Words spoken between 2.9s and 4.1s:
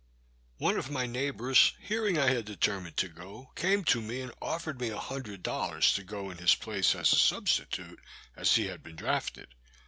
to go, came to